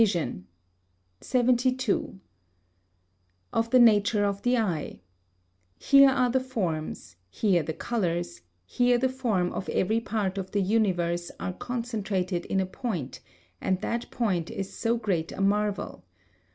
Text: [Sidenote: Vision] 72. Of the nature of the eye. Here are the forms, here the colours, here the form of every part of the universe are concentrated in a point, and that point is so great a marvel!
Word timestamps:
[Sidenote: 0.01 0.09
Vision] 0.33 0.45
72. 1.21 2.19
Of 3.53 3.69
the 3.69 3.77
nature 3.77 4.25
of 4.25 4.41
the 4.41 4.57
eye. 4.57 4.99
Here 5.77 6.09
are 6.09 6.31
the 6.31 6.39
forms, 6.39 7.17
here 7.29 7.61
the 7.61 7.73
colours, 7.75 8.41
here 8.65 8.97
the 8.97 9.09
form 9.09 9.53
of 9.53 9.69
every 9.69 9.99
part 9.99 10.39
of 10.39 10.49
the 10.53 10.61
universe 10.63 11.29
are 11.39 11.53
concentrated 11.53 12.45
in 12.47 12.59
a 12.59 12.65
point, 12.65 13.19
and 13.61 13.79
that 13.81 14.09
point 14.09 14.49
is 14.49 14.73
so 14.73 14.97
great 14.97 15.31
a 15.33 15.41
marvel! 15.41 16.03